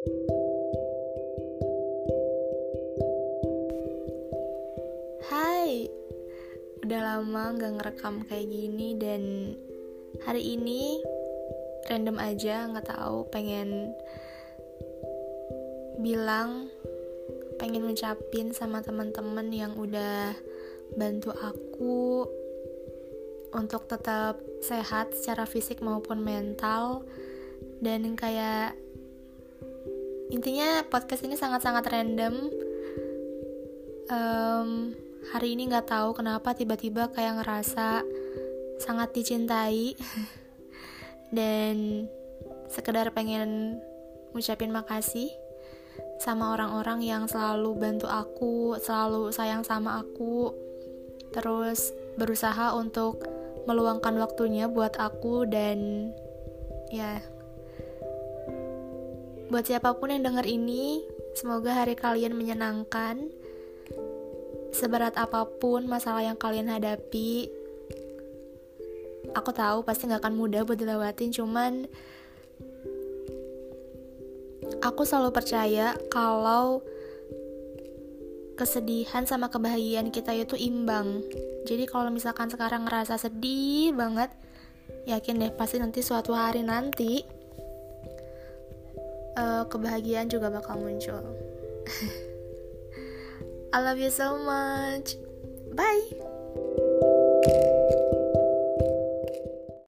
[0.00, 0.08] Hai,
[6.80, 9.52] udah lama gak ngerekam kayak gini dan
[10.24, 11.04] hari ini
[11.92, 13.92] random aja nggak tahu pengen
[16.00, 16.72] bilang
[17.60, 20.32] pengen ngucapin sama teman-teman yang udah
[20.96, 22.24] bantu aku
[23.52, 27.04] untuk tetap sehat secara fisik maupun mental
[27.84, 28.80] dan kayak
[30.30, 32.34] intinya podcast ini sangat-sangat random.
[34.10, 34.94] Um,
[35.30, 38.06] hari ini nggak tahu kenapa tiba-tiba kayak ngerasa
[38.78, 39.94] sangat dicintai.
[41.36, 42.06] Dan
[42.70, 43.78] sekedar pengen
[44.34, 45.30] ngucapin makasih
[46.22, 50.54] sama orang-orang yang selalu bantu aku, selalu sayang sama aku,
[51.34, 53.22] terus berusaha untuk
[53.64, 56.10] meluangkan waktunya buat aku dan
[56.90, 57.22] ya
[59.50, 61.02] Buat siapa pun yang dengar ini,
[61.34, 63.26] semoga hari kalian menyenangkan.
[64.70, 67.50] Seberat apa pun masalah yang kalian hadapi,
[69.34, 71.90] aku tahu pasti gak akan mudah buat dilewatin, cuman
[74.78, 76.86] aku selalu percaya kalau
[78.54, 81.26] kesedihan sama kebahagiaan kita itu imbang.
[81.66, 84.30] Jadi kalau misalkan sekarang ngerasa sedih banget,
[85.10, 87.39] yakin deh pasti nanti suatu hari nanti
[89.60, 91.20] uh, kebahagiaan juga bakal muncul.
[93.72, 95.14] I love you so much.
[95.76, 96.29] Bye.